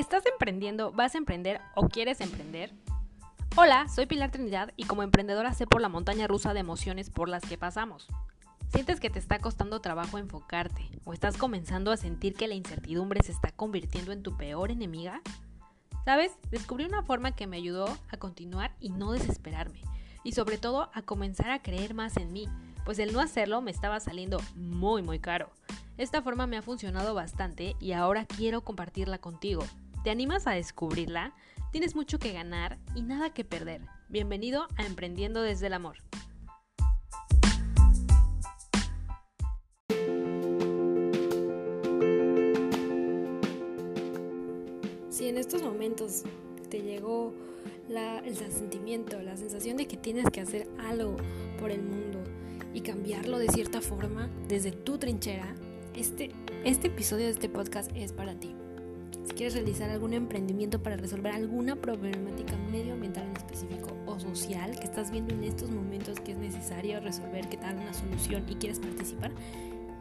[0.00, 2.72] ¿Estás emprendiendo, vas a emprender o quieres emprender?
[3.54, 7.28] Hola, soy Pilar Trinidad y como emprendedora sé por la montaña rusa de emociones por
[7.28, 8.08] las que pasamos.
[8.72, 13.22] ¿Sientes que te está costando trabajo enfocarte o estás comenzando a sentir que la incertidumbre
[13.22, 15.20] se está convirtiendo en tu peor enemiga?
[16.06, 16.32] ¿Sabes?
[16.50, 19.82] Descubrí una forma que me ayudó a continuar y no desesperarme
[20.24, 22.48] y sobre todo a comenzar a creer más en mí,
[22.86, 25.50] pues el no hacerlo me estaba saliendo muy muy caro.
[25.98, 29.62] Esta forma me ha funcionado bastante y ahora quiero compartirla contigo.
[30.02, 31.34] ¿Te animas a descubrirla?
[31.72, 33.82] Tienes mucho que ganar y nada que perder.
[34.08, 35.98] Bienvenido a Emprendiendo desde el Amor.
[45.10, 46.22] Si en estos momentos
[46.70, 47.34] te llegó
[48.24, 51.18] el sentimiento, la sensación de que tienes que hacer algo
[51.58, 52.24] por el mundo
[52.72, 55.54] y cambiarlo de cierta forma desde tu trinchera,
[55.94, 56.30] este,
[56.64, 58.59] este episodio de este podcast es para ti.
[59.30, 64.82] Si quieres realizar algún emprendimiento para resolver alguna problemática medioambiental en específico o social que
[64.82, 68.56] estás viendo en estos momentos que es necesario resolver, que te dan una solución y
[68.56, 69.30] quieres participar,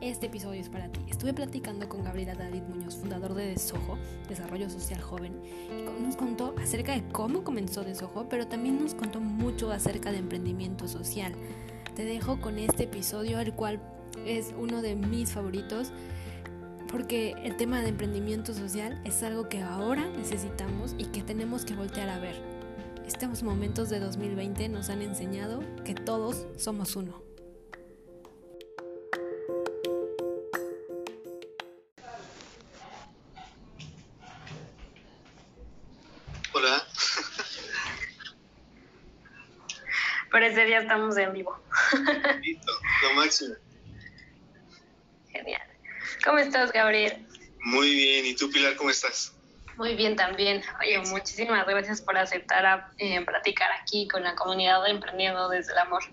[0.02, 1.02] este episodio es para ti.
[1.08, 5.34] Estuve platicando con Gabriela David Muñoz, fundador de Desojo, Desarrollo Social Joven,
[5.70, 10.18] y nos contó acerca de cómo comenzó Desojo, pero también nos contó mucho acerca de
[10.18, 11.34] emprendimiento social.
[11.96, 13.80] Te dejo con este episodio, el cual
[14.26, 15.92] es uno de mis favoritos
[16.92, 21.76] porque el tema de emprendimiento social es algo que ahora necesitamos y que tenemos que
[21.76, 22.36] voltear a ver.
[23.06, 27.22] Estos momentos de 2020 nos han enseñado que todos somos uno.
[36.54, 36.88] Hola.
[40.32, 41.60] Parece ya estamos en vivo.
[42.42, 42.72] Listo,
[43.04, 43.56] lo máximo.
[46.24, 47.26] ¿Cómo estás, Gabriel?
[47.62, 48.26] Muy bien.
[48.26, 49.34] ¿Y tú, Pilar, cómo estás?
[49.78, 50.62] Muy bien también.
[50.80, 55.72] Oye, muchísimas gracias por aceptar a, eh, platicar aquí con la comunidad de Emprendiendo desde
[55.72, 56.04] el Amor.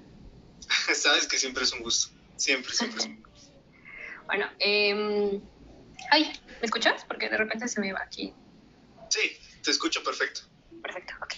[0.95, 2.15] Sabes que siempre es un gusto.
[2.37, 3.51] Siempre, siempre es un gusto.
[4.27, 5.41] bueno, eh,
[6.11, 7.05] ay, ¿me escuchas?
[7.05, 8.33] Porque de repente se me va aquí.
[9.09, 10.43] Sí, te escucho perfecto.
[10.83, 11.35] Perfecto, ok.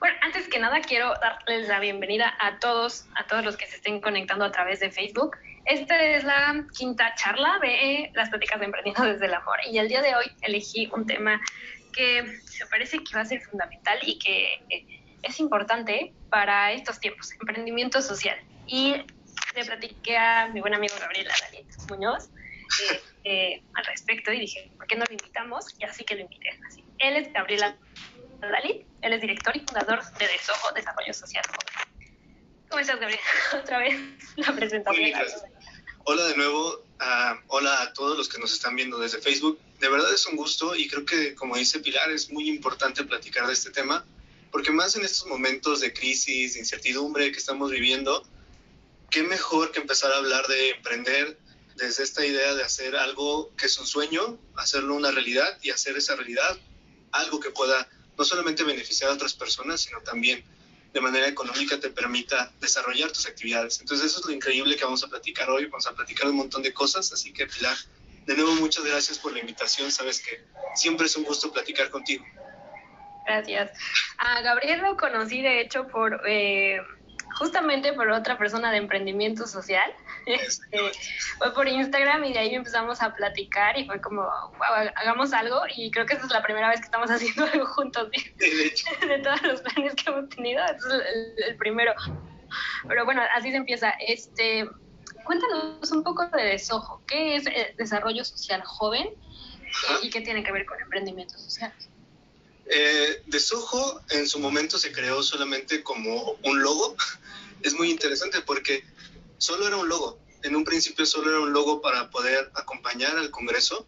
[0.00, 3.76] Bueno, antes que nada quiero darles la bienvenida a todos, a todos los que se
[3.76, 5.36] estén conectando a través de Facebook.
[5.64, 9.88] Esta es la quinta charla de las pláticas de emprendiendo desde el amor y el
[9.88, 11.40] día de hoy elegí un tema
[11.92, 14.64] que me parece que va a ser fundamental y que
[15.22, 18.36] es importante para estos tiempos, emprendimiento social.
[18.66, 18.94] Y
[19.54, 22.30] le platiqué a mi buen amigo Gabriel David Muñoz
[22.90, 25.66] eh, eh, al respecto y dije, ¿por qué no lo invitamos?
[25.78, 26.58] Y así que lo invité.
[26.66, 26.84] Así.
[26.98, 27.76] Él es Gabriel
[28.40, 31.44] Dalit, él es director y fundador de Desojo Desarrollo Social.
[32.72, 33.20] ¿Cómo estás, Gabriel?
[33.62, 34.00] Otra vez
[34.36, 35.12] la presentación.
[36.04, 36.82] Hola de nuevo,
[37.48, 39.60] hola a todos los que nos están viendo desde Facebook.
[39.78, 43.46] De verdad es un gusto y creo que, como dice Pilar, es muy importante platicar
[43.46, 44.06] de este tema,
[44.50, 48.26] porque más en estos momentos de crisis, de incertidumbre que estamos viviendo,
[49.10, 51.38] qué mejor que empezar a hablar de emprender
[51.76, 55.98] desde esta idea de hacer algo que es un sueño, hacerlo una realidad y hacer
[55.98, 56.58] esa realidad
[57.10, 60.42] algo que pueda no solamente beneficiar a otras personas, sino también
[60.92, 63.80] de manera económica te permita desarrollar tus actividades.
[63.80, 66.62] Entonces eso es lo increíble que vamos a platicar hoy, vamos a platicar un montón
[66.62, 67.76] de cosas, así que Pilar,
[68.26, 70.44] de nuevo muchas gracias por la invitación, sabes que
[70.74, 72.24] siempre es un gusto platicar contigo.
[73.26, 73.70] Gracias.
[74.18, 76.22] A Gabriel lo conocí de hecho por...
[76.26, 76.80] Eh,
[77.38, 79.90] justamente por otra persona de emprendimiento social.
[80.26, 80.78] Este,
[81.38, 85.60] fue por Instagram y de ahí empezamos a platicar y fue como, wow, hagamos algo
[85.74, 88.08] y creo que esta es la primera vez que estamos haciendo algo juntos.
[88.36, 91.94] De, todos los planes que hemos tenido, este es el, primero.
[92.86, 93.90] Pero bueno, así se empieza.
[94.06, 94.68] Este,
[95.24, 97.02] cuéntanos un poco de Desojo.
[97.06, 99.08] ¿Qué es el desarrollo social joven
[100.02, 101.72] y qué tiene que ver con emprendimiento social?
[102.66, 106.96] Eh, Desojo en su momento se creó solamente como un logo
[107.62, 108.84] es muy interesante porque
[109.42, 110.20] solo era un logo.
[110.44, 113.86] En un principio solo era un logo para poder acompañar al Congreso,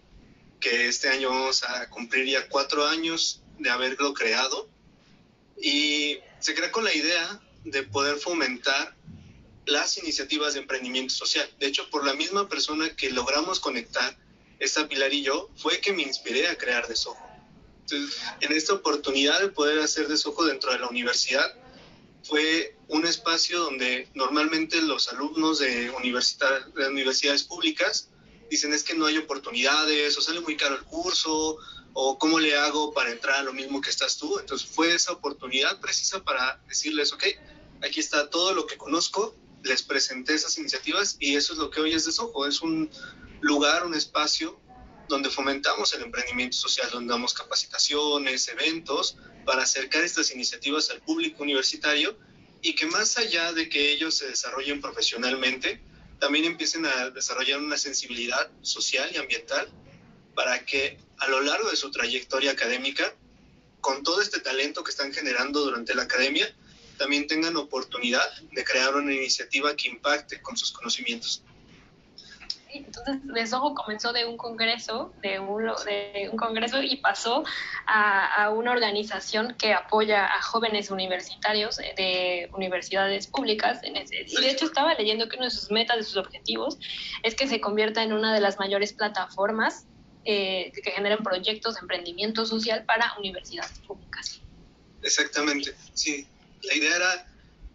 [0.59, 4.69] que este año vamos a cumplir ya cuatro años de haberlo creado.
[5.61, 8.97] Y se crea con la idea de poder fomentar
[9.65, 11.49] las iniciativas de emprendimiento social.
[11.61, 14.19] De hecho, por la misma persona que logramos conectar,
[14.59, 17.25] esta Pilar y yo, fue que me inspiré a crear Desojo.
[17.83, 21.55] Entonces, en esta oportunidad de poder hacer Desojo dentro de la universidad,
[22.25, 28.11] fue un espacio donde normalmente los alumnos de, de universidades públicas
[28.51, 31.59] dicen es que no hay oportunidades o sale muy caro el curso
[31.95, 34.39] o cómo le hago para entrar a lo mismo que estás tú.
[34.39, 37.25] Entonces fue esa oportunidad precisa para decirles, ok,
[37.83, 41.81] aquí está todo lo que conozco, les presenté esas iniciativas y eso es lo que
[41.81, 42.91] hoy es Desojo, es un
[43.41, 44.61] lugar, un espacio
[45.09, 51.43] donde fomentamos el emprendimiento social, donde damos capacitaciones, eventos, para acercar estas iniciativas al público
[51.43, 52.17] universitario
[52.65, 55.83] y que más allá de que ellos se desarrollen profesionalmente,
[56.19, 59.69] también empiecen a desarrollar una sensibilidad social y ambiental
[60.35, 63.15] para que a lo largo de su trayectoria académica,
[63.83, 66.57] con todo este talento que están generando durante la academia,
[66.97, 71.43] también tengan oportunidad de crear una iniciativa que impacte con sus conocimientos.
[72.75, 77.45] Entonces, Desojo comenzó de un congreso, de un, de un congreso y pasó
[77.87, 83.81] a, una organización que apoya a jóvenes universitarios de universidades públicas.
[83.85, 86.79] Y de hecho estaba leyendo que una de sus metas, de sus objetivos,
[87.23, 89.87] es que se convierta en una de las mayores plataformas
[90.25, 94.41] eh, que generen proyectos de emprendimiento social para universidades públicas.
[95.03, 96.27] Exactamente, sí.
[96.63, 97.27] La idea era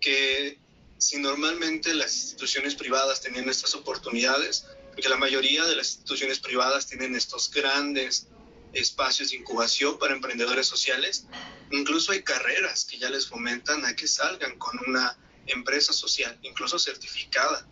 [0.02, 0.57] que
[1.00, 4.66] si normalmente las instituciones privadas tenían estas oportunidades,
[5.00, 8.28] porque la mayoría de las instituciones privadas tienen estos grandes
[8.74, 11.25] espacios de incubación para emprendedores sociales.
[11.72, 15.18] Incluso hay carreras que ya les fomentan a que salgan con una
[15.48, 17.66] empresa social, incluso certificada.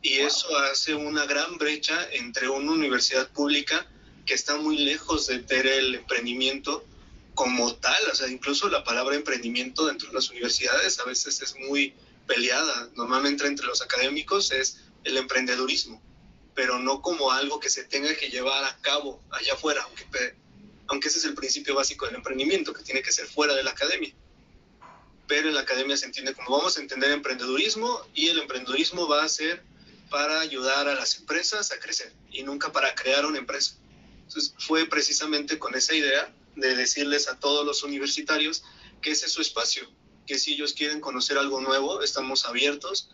[0.00, 3.86] Y eso hace una gran brecha entre una universidad pública
[4.24, 6.82] que está muy lejos de tener el emprendimiento
[7.34, 8.02] como tal.
[8.10, 11.92] O sea, incluso la palabra emprendimiento dentro de las universidades a veces es muy
[12.26, 12.88] peleada.
[12.94, 16.00] Normalmente entre los académicos es el emprendedurismo
[16.54, 20.34] pero no como algo que se tenga que llevar a cabo allá afuera, aunque,
[20.86, 23.72] aunque ese es el principio básico del emprendimiento, que tiene que ser fuera de la
[23.72, 24.14] academia.
[25.26, 29.24] Pero en la academia se entiende como vamos a entender emprendedurismo y el emprendedurismo va
[29.24, 29.62] a ser
[30.10, 33.76] para ayudar a las empresas a crecer y nunca para crear una empresa.
[34.26, 38.62] Entonces fue precisamente con esa idea de decirles a todos los universitarios
[39.02, 39.90] que ese es su espacio,
[40.26, 43.10] que si ellos quieren conocer algo nuevo, estamos abiertos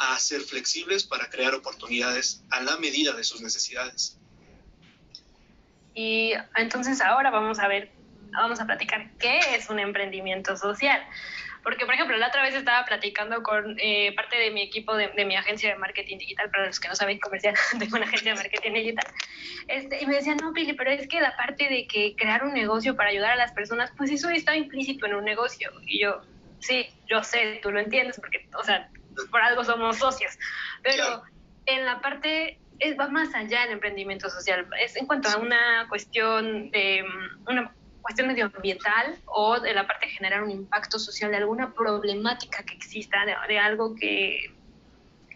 [0.00, 4.18] a ser flexibles para crear oportunidades a la medida de sus necesidades.
[5.94, 7.92] Y entonces ahora vamos a ver,
[8.32, 11.06] vamos a platicar qué es un emprendimiento social.
[11.62, 15.12] Porque, por ejemplo, la otra vez estaba platicando con eh, parte de mi equipo de,
[15.26, 18.38] mi agencia de marketing digital, para los que no saben comercial, tengo una agencia de
[18.38, 19.04] marketing digital.
[19.68, 22.54] Este, y me decían, no, Pili, pero es que la parte de que crear un
[22.54, 25.70] negocio para ayudar a las personas, pues eso está implícito en un negocio.
[25.84, 26.22] Y yo,
[26.60, 28.88] sí, yo sé, tú lo entiendes, porque, o sea,
[29.26, 30.38] por algo somos socios.
[30.82, 31.22] Pero
[31.66, 35.86] en la parte, es, va más allá del emprendimiento social, es en cuanto a una
[35.88, 37.04] cuestión de
[37.46, 37.72] una
[38.02, 42.74] cuestión medioambiental o de la parte de generar un impacto social de alguna problemática que
[42.74, 44.52] exista, de, algo que,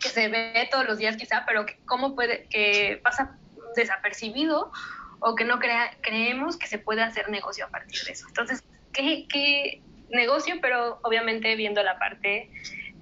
[0.00, 3.36] que, se ve todos los días quizá, pero que cómo puede, que pasa
[3.76, 4.72] desapercibido
[5.20, 8.26] o que no crea, creemos que se puede hacer negocio a partir de eso.
[8.28, 10.56] Entonces, ¿qué, qué negocio?
[10.60, 12.50] Pero obviamente viendo la parte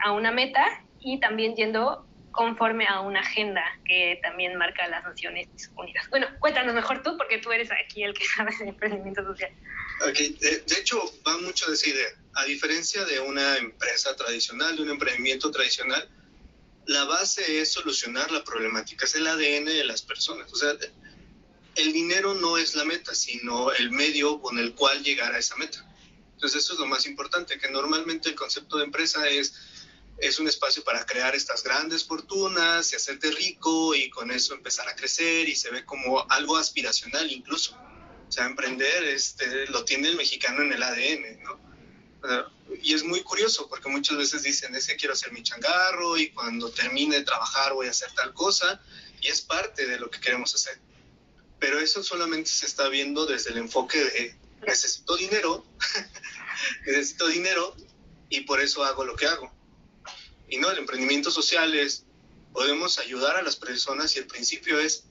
[0.03, 0.65] a una meta
[1.01, 6.09] y también yendo conforme a una agenda que también marca las Naciones Unidas.
[6.11, 9.53] Bueno, cuéntanos mejor tú, porque tú eres aquí el que sabe de emprendimiento social.
[10.09, 10.31] Okay.
[10.41, 12.09] De, hecho, va mucho de esa idea.
[12.35, 16.09] A diferencia de una empresa tradicional, de un emprendimiento tradicional,
[16.87, 20.53] la base es solucionar la problemática, es el ADN de las personas.
[20.53, 20.75] O sea,
[21.77, 25.57] el dinero no es la meta, sino el medio con el cual llegar a esa
[25.57, 25.87] meta.
[26.35, 29.55] Entonces, eso es lo más importante, que normalmente el concepto de empresa es
[30.23, 34.89] es un espacio para crear estas grandes fortunas y hacerte rico y con eso empezar
[34.89, 37.77] a crecer y se ve como algo aspiracional incluso.
[38.29, 41.61] O sea, emprender este, lo tiene el mexicano en el ADN, ¿no?
[42.81, 46.31] Y es muy curioso porque muchas veces dicen, es que quiero hacer mi changarro y
[46.31, 48.81] cuando termine de trabajar voy a hacer tal cosa
[49.21, 50.81] y es parte de lo que queremos hacer.
[51.59, 55.67] Pero eso solamente se está viendo desde el enfoque de necesito dinero,
[56.87, 57.77] necesito dinero
[58.29, 59.53] y por eso hago lo que hago
[60.53, 62.05] y no, el emprendimiento social es,
[62.53, 65.05] podemos ayudar a las personas y el principio es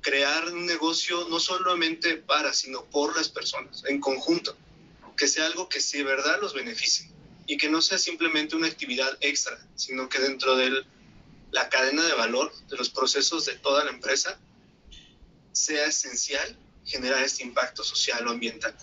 [0.00, 4.56] crear un negocio no solamente para, sino por las personas, en conjunto,
[5.18, 7.10] que sea algo que sí verdad los beneficie
[7.46, 10.82] y que no sea simplemente una actividad extra, sino que dentro de
[11.50, 14.40] la cadena de valor, de los procesos de toda la empresa,
[15.52, 16.56] sea esencial
[16.86, 18.74] generar este impacto social o ambiental.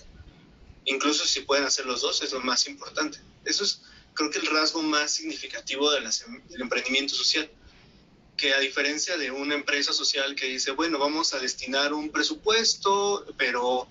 [0.86, 3.20] Incluso si pueden hacer los dos, es lo más importante.
[3.46, 3.82] Eso es
[4.14, 6.06] creo que el rasgo más significativo del
[6.60, 7.50] emprendimiento social,
[8.38, 13.26] que a diferencia de una empresa social que dice, bueno, vamos a destinar un presupuesto,
[13.38, 13.88] pero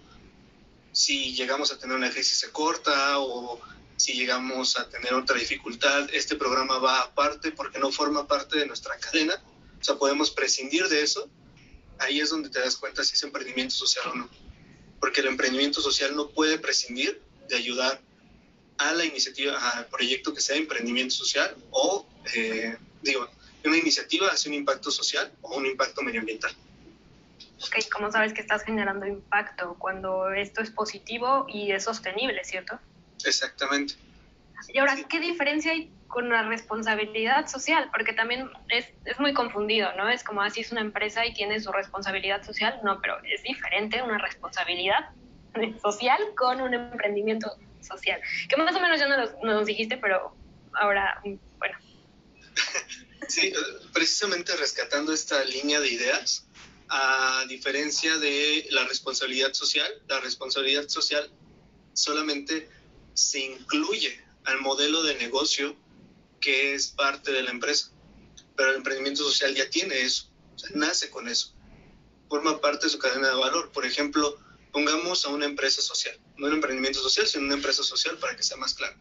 [0.93, 3.61] si llegamos a tener una crisis se corta o
[3.97, 8.67] si llegamos a tener otra dificultad, este programa va aparte porque no forma parte de
[8.67, 9.35] nuestra cadena,
[9.81, 11.29] o sea, podemos prescindir de eso,
[11.99, 14.31] ahí es donde te das cuenta si es emprendimiento social o no,
[14.99, 18.01] porque el emprendimiento social no puede prescindir de ayudar
[18.81, 23.29] a la iniciativa, al proyecto que sea emprendimiento social o, eh, digo,
[23.65, 26.53] una iniciativa hace un impacto social o un impacto medioambiental.
[27.63, 32.79] ok, ¿cómo sabes que estás generando impacto cuando esto es positivo y es sostenible, cierto?
[33.25, 33.95] Exactamente.
[34.69, 37.89] Y ahora, ¿qué diferencia hay con la responsabilidad social?
[37.93, 40.09] Porque también es, es muy confundido, ¿no?
[40.09, 42.81] Es como así es una empresa y tiene su responsabilidad social.
[42.83, 45.11] No, pero es diferente una responsabilidad
[45.83, 48.21] social con un emprendimiento social.
[48.49, 49.09] Que más o menos ya
[49.43, 50.35] nos, dijiste, pero
[50.75, 51.21] ahora,
[51.59, 51.79] bueno.
[53.29, 53.53] Sí,
[53.93, 56.49] precisamente rescatando esta línea de ideas,
[56.89, 61.31] a diferencia de la responsabilidad social, la responsabilidad social
[61.93, 62.69] solamente
[63.15, 65.77] se incluye al modelo de negocio
[66.41, 67.93] que es parte de la empresa.
[68.57, 71.55] Pero el emprendimiento social ya tiene eso, o sea, nace con eso,
[72.29, 73.71] forma parte de su cadena de valor.
[73.71, 74.39] Por ejemplo,
[74.73, 78.43] pongamos a una empresa social, no un emprendimiento social, sino una empresa social para que
[78.43, 78.97] sea más claro.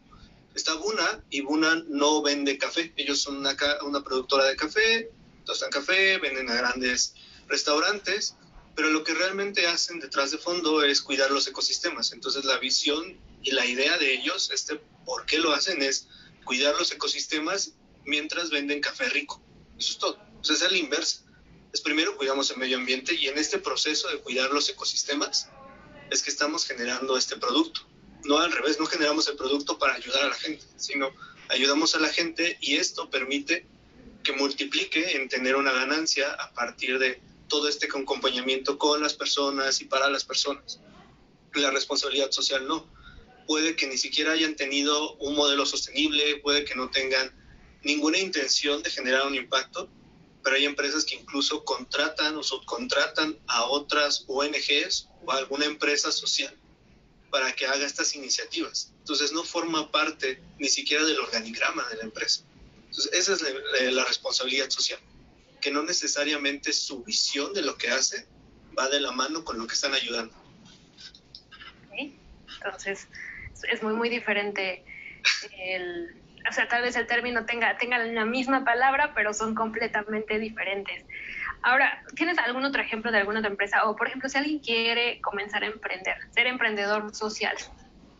[0.54, 5.10] Está Buna y Buna no vende café, ellos son una, una productora de café,
[5.44, 7.14] tostan café, venden a grandes
[7.46, 8.36] restaurantes,
[8.74, 12.12] pero lo que realmente hacen detrás de fondo es cuidar los ecosistemas.
[12.12, 15.82] Entonces la visión y la idea de ellos, este, ¿por qué lo hacen?
[15.82, 16.08] Es
[16.44, 17.72] cuidar los ecosistemas
[18.04, 19.42] mientras venden café rico.
[19.78, 20.18] Eso es todo.
[20.40, 21.24] O sea, es la inversa.
[21.72, 25.48] Es primero cuidamos el medio ambiente y en este proceso de cuidar los ecosistemas
[26.10, 27.80] es que estamos generando este producto.
[28.24, 31.10] No al revés, no generamos el producto para ayudar a la gente, sino
[31.48, 33.66] ayudamos a la gente y esto permite
[34.22, 39.80] que multiplique en tener una ganancia a partir de todo este acompañamiento con las personas
[39.80, 40.80] y para las personas.
[41.54, 42.86] La responsabilidad social no
[43.46, 47.32] puede que ni siquiera hayan tenido un modelo sostenible, puede que no tengan
[47.82, 49.88] ninguna intención de generar un impacto,
[50.42, 56.54] pero hay empresas que incluso contratan o subcontratan a otras ONGs o alguna empresa social
[57.30, 58.92] para que haga estas iniciativas.
[58.98, 62.42] Entonces no forma parte ni siquiera del organigrama de la empresa.
[62.86, 64.98] Entonces esa es la, la responsabilidad social,
[65.60, 68.26] que no necesariamente su visión de lo que hace
[68.76, 70.34] va de la mano con lo que están ayudando.
[72.62, 73.08] Entonces,
[73.70, 74.84] es muy, muy diferente.
[75.58, 76.14] El,
[76.48, 81.04] o sea, tal vez el término tenga, tenga la misma palabra, pero son completamente diferentes.
[81.62, 83.84] Ahora, ¿tienes algún otro ejemplo de alguna otra empresa?
[83.88, 87.54] O, por ejemplo, si alguien quiere comenzar a emprender, ser emprendedor social,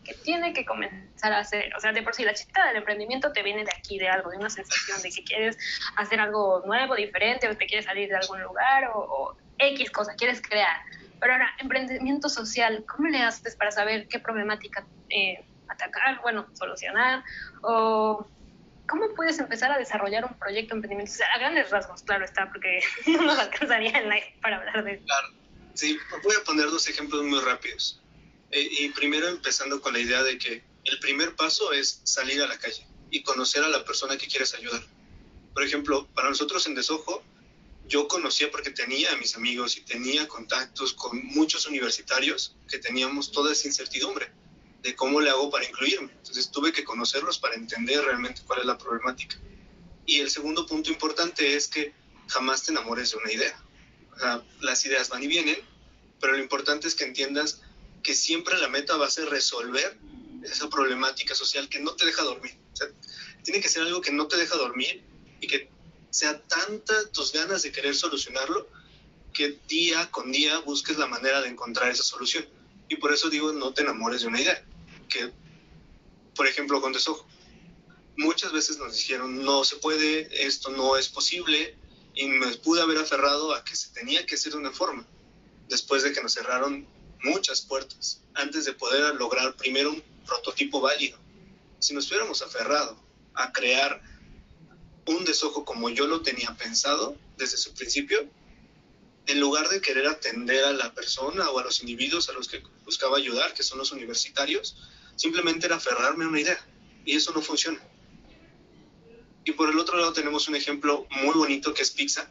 [0.03, 1.73] ¿qué tiene que comenzar a hacer?
[1.75, 4.29] O sea, de por sí la chica del emprendimiento te viene de aquí, de algo,
[4.29, 5.57] de una sensación de que quieres
[5.95, 10.13] hacer algo nuevo, diferente, o te quieres salir de algún lugar, o, o X cosa,
[10.15, 10.77] quieres crear.
[11.19, 17.23] Pero ahora, emprendimiento social, ¿cómo le haces para saber qué problemática eh, atacar, bueno, solucionar?
[17.61, 18.27] ¿O
[18.87, 21.11] cómo puedes empezar a desarrollar un proyecto de emprendimiento?
[21.11, 21.29] social?
[21.33, 25.05] a grandes rasgos, claro está, porque no nos alcanzaría el live para hablar de eso.
[25.05, 25.27] Claro,
[25.73, 28.01] sí, voy a poner dos ejemplos muy rápidos.
[28.51, 32.47] Eh, y primero empezando con la idea de que el primer paso es salir a
[32.47, 34.81] la calle y conocer a la persona que quieres ayudar.
[35.53, 37.23] Por ejemplo, para nosotros en Desojo,
[37.87, 43.31] yo conocía porque tenía a mis amigos y tenía contactos con muchos universitarios que teníamos
[43.31, 44.31] toda esa incertidumbre
[44.81, 46.11] de cómo le hago para incluirme.
[46.11, 49.37] Entonces tuve que conocerlos para entender realmente cuál es la problemática.
[50.05, 51.93] Y el segundo punto importante es que
[52.27, 53.63] jamás te enamores de una idea.
[54.15, 55.57] O sea, las ideas van y vienen,
[56.19, 57.61] pero lo importante es que entiendas
[58.03, 59.97] que siempre la meta va a ser resolver
[60.43, 62.57] esa problemática social que no te deja dormir.
[62.73, 62.87] O sea,
[63.43, 65.03] tiene que ser algo que no te deja dormir
[65.39, 65.69] y que
[66.09, 68.67] sea tanta tus ganas de querer solucionarlo
[69.33, 72.45] que día con día busques la manera de encontrar esa solución.
[72.89, 74.65] Y por eso digo, no te enamores de una idea.
[75.11, 75.31] Que,
[76.35, 77.27] por ejemplo, con desojo.
[78.17, 81.75] Muchas veces nos dijeron, no se puede, esto no es posible,
[82.13, 85.05] y me pude haber aferrado a que se tenía que hacer de una forma,
[85.69, 86.87] después de que nos cerraron
[87.23, 91.17] muchas puertas, antes de poder lograr primero un prototipo válido.
[91.79, 92.97] Si nos hubiéramos aferrado
[93.33, 94.01] a crear
[95.05, 98.27] un desojo como yo lo tenía pensado desde su principio,
[99.27, 102.61] en lugar de querer atender a la persona o a los individuos a los que
[102.85, 104.75] buscaba ayudar, que son los universitarios,
[105.21, 106.59] simplemente era aferrarme a una idea.
[107.05, 107.79] Y eso no funciona.
[109.45, 112.27] Y por el otro lado tenemos un ejemplo muy bonito que es pizza.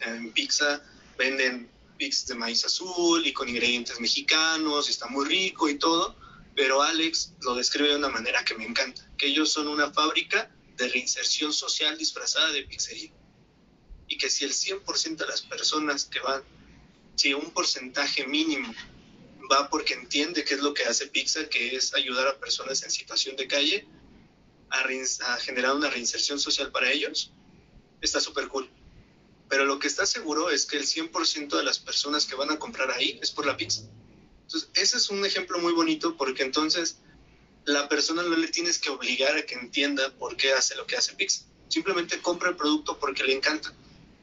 [0.00, 0.82] En pizza
[1.16, 6.16] venden pizzas de maíz azul y con ingredientes mexicanos, y está muy rico y todo,
[6.54, 10.50] pero Alex lo describe de una manera que me encanta, que ellos son una fábrica
[10.76, 13.12] de reinserción social disfrazada de pizzería.
[14.08, 16.42] Y que si el 100% de las personas que van,
[17.14, 18.74] si un porcentaje mínimo
[19.50, 22.90] va porque entiende qué es lo que hace Pizza, que es ayudar a personas en
[22.90, 23.86] situación de calle
[24.70, 27.32] a, a generar una reinserción social para ellos,
[28.00, 28.68] está súper cool.
[29.48, 32.58] Pero lo que está seguro es que el 100% de las personas que van a
[32.58, 33.82] comprar ahí es por la pizza.
[34.42, 36.98] Entonces, ese es un ejemplo muy bonito porque entonces
[37.64, 40.96] la persona no le tienes que obligar a que entienda por qué hace lo que
[40.96, 41.46] hace Pix.
[41.68, 43.74] Simplemente compra el producto porque le encanta.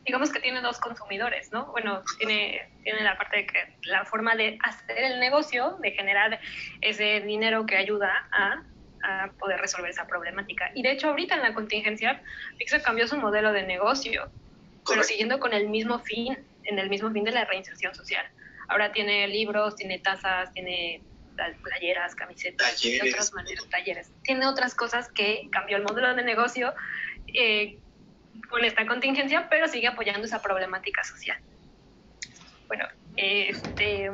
[0.05, 1.67] Digamos que tiene dos consumidores, ¿no?
[1.67, 6.39] Bueno, tiene, tiene la parte de que la forma de hacer el negocio, de generar
[6.81, 8.63] ese dinero que ayuda a,
[9.03, 10.71] a poder resolver esa problemática.
[10.75, 12.21] Y de hecho, ahorita en la contingencia,
[12.57, 14.29] Pixar cambió su modelo de negocio,
[14.87, 18.25] pero siguiendo con el mismo fin, en el mismo fin de la reinserción social.
[18.67, 21.01] Ahora tiene libros, tiene tazas, tiene
[21.63, 23.13] playeras, camisetas, talleres.
[23.13, 24.11] otras maneras, talleres.
[24.23, 26.73] Tiene otras cosas que cambió el modelo de negocio
[27.33, 27.77] eh,
[28.53, 31.39] con esta contingencia, pero sigue apoyando esa problemática social.
[32.67, 34.11] Bueno, este,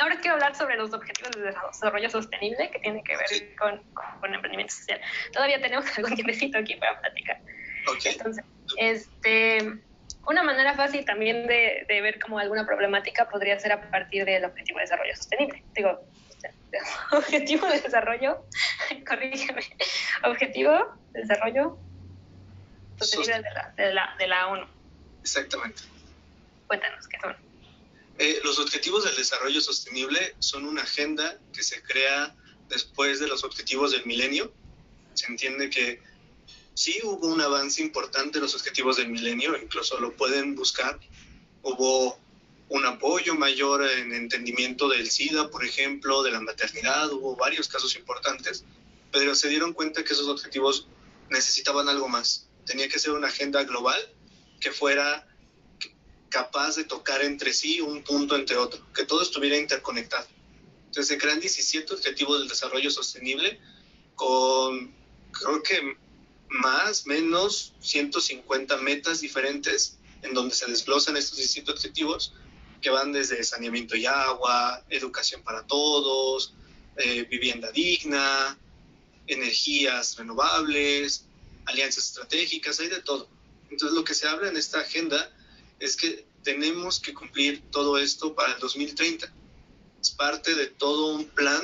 [0.00, 3.82] ahora quiero hablar sobre los objetivos de desarrollo sostenible que tiene que ver con,
[4.20, 5.00] con, emprendimiento social.
[5.32, 7.40] Todavía tenemos algún tiempecito aquí para platicar.
[8.04, 8.44] Entonces,
[8.76, 9.58] este,
[10.28, 14.44] una manera fácil también de, de, ver como alguna problemática podría ser a partir del
[14.44, 15.64] objetivo de desarrollo sostenible.
[15.74, 16.00] Digo,
[17.10, 18.44] objetivo de desarrollo,
[19.08, 19.62] corrígeme,
[20.22, 21.76] objetivo de desarrollo
[22.98, 24.66] sostenible de la, de, la, de la ONU.
[25.22, 25.82] Exactamente.
[26.66, 27.36] Cuéntanos, ¿qué son?
[28.18, 32.34] Eh, los objetivos del desarrollo sostenible son una agenda que se crea
[32.68, 34.52] después de los objetivos del milenio.
[35.14, 36.00] Se entiende que
[36.74, 40.98] sí hubo un avance importante en los objetivos del milenio, incluso lo pueden buscar.
[41.62, 42.18] Hubo
[42.68, 47.94] un apoyo mayor en entendimiento del SIDA, por ejemplo, de la maternidad, hubo varios casos
[47.96, 48.64] importantes,
[49.12, 50.88] pero se dieron cuenta que esos objetivos
[51.30, 52.43] necesitaban algo más.
[52.66, 54.00] Tenía que ser una agenda global
[54.60, 55.26] que fuera
[56.28, 60.26] capaz de tocar entre sí un punto entre otro, que todo estuviera interconectado.
[60.86, 63.60] Entonces se crean 17 objetivos del desarrollo sostenible
[64.14, 64.92] con,
[65.32, 65.96] creo que
[66.48, 72.34] más, menos 150 metas diferentes en donde se desglosan estos 17 objetivos
[72.80, 76.54] que van desde saneamiento y agua, educación para todos,
[76.96, 78.58] eh, vivienda digna,
[79.26, 81.26] energías renovables,
[81.66, 83.28] alianzas estratégicas, hay de todo.
[83.70, 85.30] Entonces lo que se habla en esta agenda
[85.80, 89.32] es que tenemos que cumplir todo esto para el 2030.
[90.00, 91.62] Es parte de todo un plan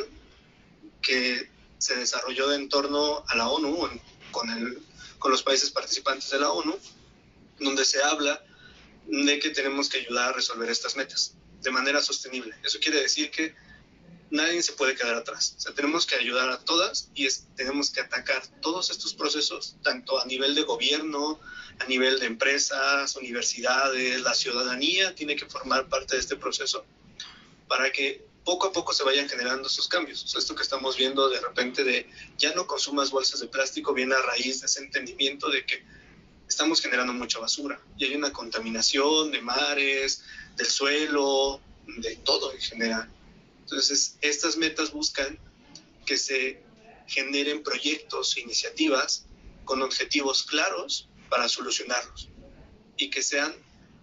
[1.02, 3.88] que se desarrolló en torno a la ONU,
[4.30, 4.82] con, el,
[5.18, 6.76] con los países participantes de la ONU,
[7.58, 8.42] donde se habla
[9.06, 12.54] de que tenemos que ayudar a resolver estas metas de manera sostenible.
[12.64, 13.54] Eso quiere decir que
[14.30, 15.54] nadie se puede quedar atrás.
[15.58, 20.20] O sea, tenemos que ayudar a todas y tenemos que atacar todos estos procesos, tanto
[20.20, 21.40] a nivel de gobierno,
[21.78, 26.84] a nivel de empresas, universidades, la ciudadanía tiene que formar parte de este proceso
[27.68, 30.34] para que poco a poco se vayan generando esos cambios.
[30.36, 34.22] Esto que estamos viendo de repente de ya no consumas bolsas de plástico viene a
[34.22, 35.82] raíz de ese entendimiento de que
[36.48, 40.24] estamos generando mucha basura y hay una contaminación de mares,
[40.56, 43.08] del suelo, de todo en general.
[43.70, 45.38] Entonces, estas metas buscan
[46.04, 46.60] que se
[47.06, 49.26] generen proyectos e iniciativas
[49.64, 52.28] con objetivos claros para solucionarlos
[52.96, 53.54] y que sean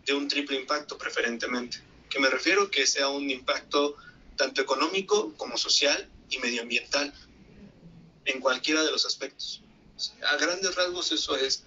[0.05, 1.79] de un triple impacto preferentemente.
[2.09, 3.97] Que me refiero que sea un impacto
[4.37, 7.13] tanto económico como social y medioambiental
[8.23, 9.61] en cualquiera de los aspectos.
[10.31, 11.65] A grandes rasgos eso es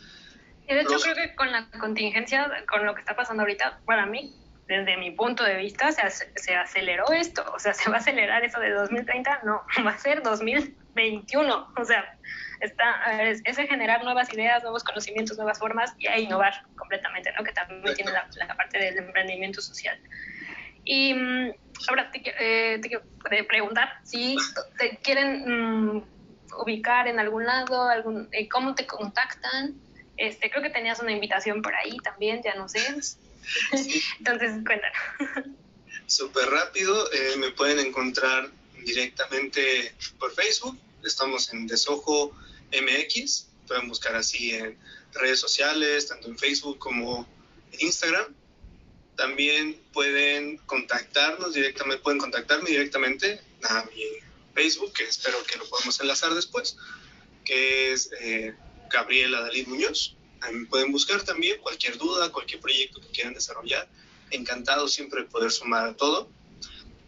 [0.71, 4.07] y de hecho creo que con la contingencia, con lo que está pasando ahorita, para
[4.07, 4.33] mí,
[4.71, 7.45] desde mi punto de vista, se, se aceleró esto.
[7.53, 11.73] O sea, se va a acelerar eso de 2030, no, va a ser 2021.
[11.77, 12.17] O sea,
[12.61, 17.43] está, es, generar nuevas ideas, nuevos conocimientos, nuevas formas y a innovar completamente, ¿no?
[17.43, 19.99] Que también tiene la, parte del emprendimiento social.
[20.85, 21.53] Y mm,
[21.89, 23.03] ahora te, eh, te quiero
[23.49, 24.37] preguntar si
[24.79, 26.05] te quieren mm,
[26.63, 29.75] ubicar en algún lado, algún, eh, cómo te contactan.
[30.17, 32.81] Este, creo que tenías una invitación por ahí también, ya no sé.
[34.19, 35.57] Entonces, cuéntanos.
[36.07, 38.51] Súper rápido, eh, me pueden encontrar
[38.85, 40.79] directamente por Facebook.
[41.05, 42.35] Estamos en Desojo
[42.73, 43.47] MX.
[43.67, 44.77] Pueden buscar así en
[45.15, 47.29] redes sociales, tanto en Facebook como
[47.73, 48.35] en Instagram.
[49.17, 54.03] También pueden contactarnos directamente, pueden contactarme directamente a mi
[54.55, 56.77] Facebook, que espero que lo podamos enlazar después,
[57.45, 58.55] que es eh,
[58.91, 60.17] Gabriela Dalí Muñoz.
[60.69, 63.89] Pueden buscar también cualquier duda, cualquier proyecto que quieran desarrollar.
[64.31, 66.31] Encantado siempre de poder sumar a todo.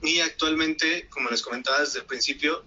[0.03, 2.65] Y actualmente, como les comentaba desde el principio,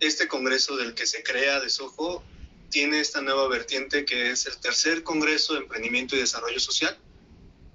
[0.00, 2.22] este congreso del que se crea de Soho
[2.70, 6.96] tiene esta nueva vertiente que es el tercer congreso de emprendimiento y desarrollo social.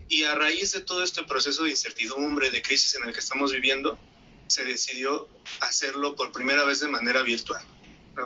[0.08, 3.51] Y a raíz de todo este proceso de incertidumbre, de crisis en el que estamos
[3.51, 3.99] viviendo,
[4.47, 5.27] se decidió
[5.60, 7.63] hacerlo por primera vez de manera virtual.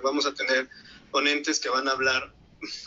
[0.01, 0.69] Vamos a tener
[1.11, 2.33] ponentes que van a hablar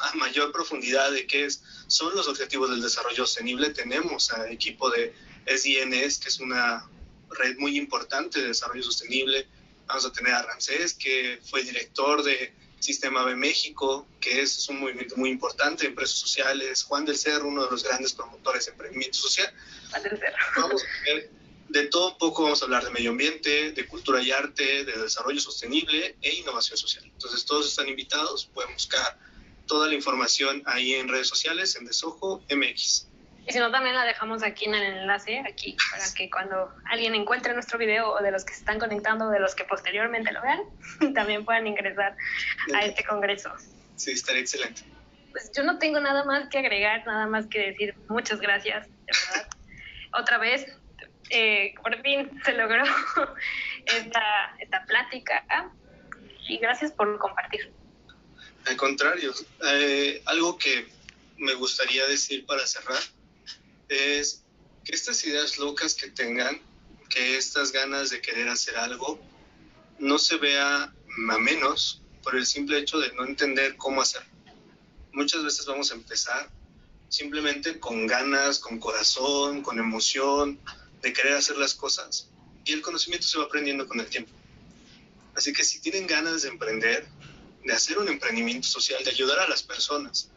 [0.00, 3.70] a mayor profundidad de qué es, son los objetivos del desarrollo sostenible.
[3.70, 5.14] Tenemos al equipo de
[5.46, 6.88] SDNS, que es una
[7.30, 9.46] red muy importante de desarrollo sostenible.
[9.86, 14.80] Vamos a tener a Ramsés, que fue director de Sistema B México, que es, un
[14.80, 19.18] movimiento muy importante, empresas sociales, Juan del Cerro, uno de los grandes promotores de emprendimiento
[19.18, 19.52] social.
[19.90, 20.36] Juan del Cerro.
[20.56, 21.30] Vamos a ver
[21.68, 24.92] de todo un poco, vamos a hablar de medio ambiente, de cultura y arte, de
[25.02, 27.04] desarrollo sostenible e innovación social.
[27.04, 29.18] Entonces todos están invitados, pueden buscar
[29.66, 33.09] toda la información ahí en redes sociales, en Desojo MX.
[33.46, 37.14] Y si no, también la dejamos aquí en el enlace, aquí, para que cuando alguien
[37.14, 40.42] encuentre nuestro video o de los que se están conectando, de los que posteriormente lo
[40.42, 40.62] vean,
[41.14, 42.16] también puedan ingresar
[42.74, 43.52] a este congreso.
[43.94, 44.83] Sí, estaría excelente.
[45.31, 49.12] Pues yo no tengo nada más que agregar, nada más que decir muchas gracias, de
[49.31, 49.48] verdad.
[50.18, 50.66] Otra vez,
[51.31, 52.83] eh, por fin se logró
[53.87, 55.70] esta, esta plática
[56.48, 57.72] y gracias por compartir.
[58.66, 59.33] Al contrario,
[59.64, 60.88] eh, algo que
[61.38, 63.02] me gustaría decir para cerrar
[63.88, 64.42] es
[64.85, 66.61] que estas ideas locas que tengan,
[67.09, 69.20] que estas ganas de querer hacer algo,
[70.00, 74.29] no se vea a menos por el simple hecho de no entender cómo hacerlo.
[75.12, 76.50] Muchas veces vamos a empezar
[77.09, 80.59] simplemente con ganas, con corazón, con emoción,
[81.02, 82.29] de querer hacer las cosas
[82.64, 84.33] y el conocimiento se va aprendiendo con el tiempo.
[85.37, 87.07] Así que si tienen ganas de emprender,
[87.66, 90.31] de hacer un emprendimiento social, de ayudar a las personas,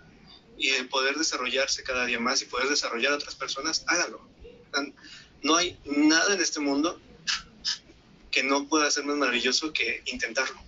[0.60, 4.28] y de poder desarrollarse cada día más y poder desarrollar a otras personas, háganlo.
[5.42, 7.00] No hay nada en este mundo
[8.30, 10.60] que no pueda ser más maravilloso que intentarlo.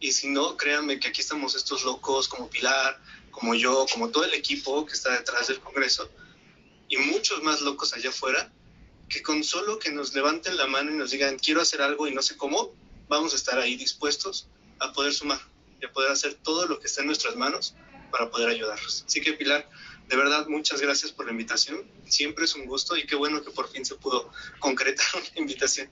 [0.00, 2.98] Y si no, créanme que aquí estamos estos locos como Pilar,
[3.30, 6.08] como yo, como todo el equipo que está detrás del Congreso,
[6.88, 8.50] y muchos más locos allá afuera,
[9.10, 12.14] que con solo que nos levanten la mano y nos digan, quiero hacer algo y
[12.14, 12.72] no sé cómo,
[13.08, 14.48] vamos a estar ahí dispuestos
[14.78, 15.40] a poder sumar
[15.84, 17.74] a poder hacer todo lo que está en nuestras manos
[18.10, 19.04] para poder ayudarlos.
[19.06, 19.68] Así que Pilar,
[20.08, 21.84] de verdad, muchas gracias por la invitación.
[22.06, 25.88] Siempre es un gusto y qué bueno que por fin se pudo concretar una invitación.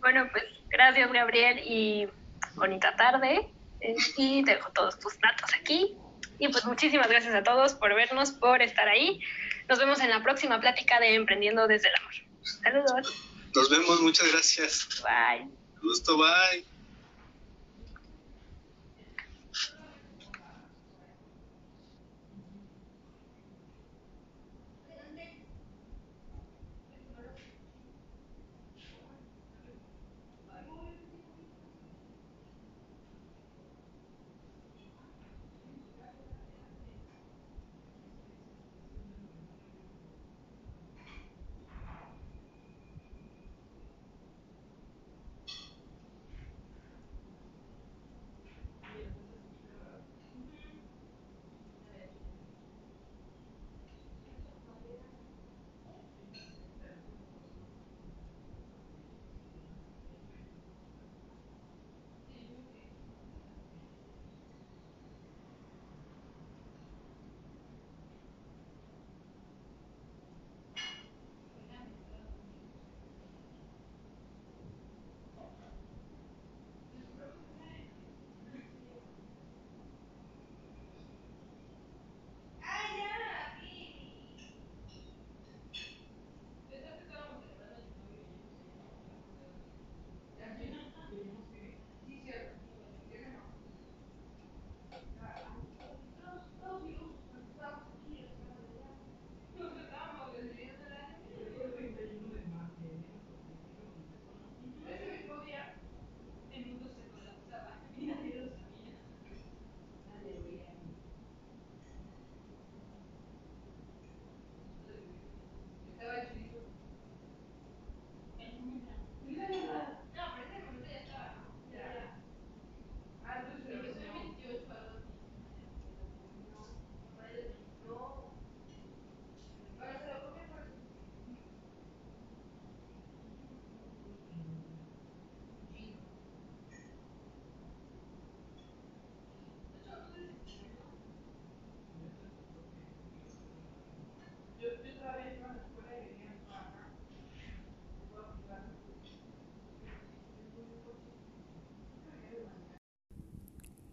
[0.00, 2.08] Bueno, pues gracias Gabriel y
[2.54, 3.48] bonita tarde.
[3.80, 5.96] Eh, y dejo todos tus datos aquí.
[6.38, 9.20] Y pues muchísimas gracias a todos por vernos, por estar ahí.
[9.68, 12.14] Nos vemos en la próxima plática de Emprendiendo desde el Amor.
[12.62, 13.14] Saludos.
[13.54, 14.88] Nos vemos, muchas gracias.
[15.02, 15.48] Bye.
[15.80, 16.73] Gusto, bye.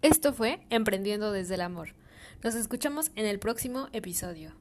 [0.01, 1.89] Esto fue Emprendiendo desde el Amor.
[2.43, 4.51] Nos escuchamos en el próximo episodio.